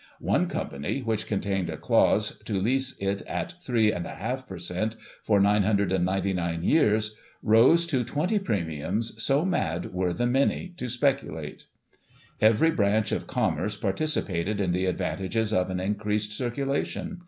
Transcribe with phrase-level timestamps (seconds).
[0.19, 4.57] One company, which contained a clause to lease it at three and a half per
[4.57, 11.65] Cent., for 999 years, rose to twenty premium, so mad were the many to speculate."
[12.41, 17.19] Every branch of commerce participated in the advantages of an increased circulation.